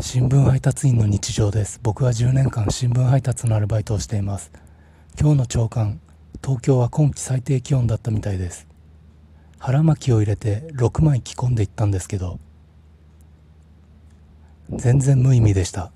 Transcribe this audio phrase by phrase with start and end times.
[0.00, 1.78] 新聞配達員の日常です。
[1.80, 4.50] 僕は10年間新聞配達のアルバイトをしています。
[5.20, 6.00] 今日の朝刊
[6.42, 8.66] 東京は今季最低気温だったみたいです。
[9.56, 12.40] 腹巻きを入れて6枚着込んでいったんですけど
[14.68, 15.92] 全然無意味でした。